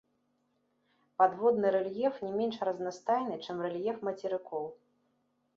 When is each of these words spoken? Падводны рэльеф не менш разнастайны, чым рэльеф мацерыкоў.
Падводны 1.21 1.67
рэльеф 1.75 2.15
не 2.27 2.31
менш 2.39 2.57
разнастайны, 2.71 3.35
чым 3.47 3.57
рэльеф 3.67 3.97
мацерыкоў. 4.09 4.65